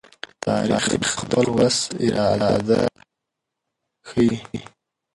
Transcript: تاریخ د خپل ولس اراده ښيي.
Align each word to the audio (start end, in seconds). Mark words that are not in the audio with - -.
تاریخ 0.45 0.83
د 1.01 1.03
خپل 1.13 1.45
ولس 1.55 1.77
اراده 2.05 2.79
ښيي. 4.07 4.35